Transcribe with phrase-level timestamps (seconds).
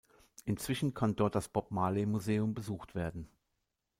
[0.45, 3.29] Inzwischen kann dort das Bob Marley Museum besucht werden.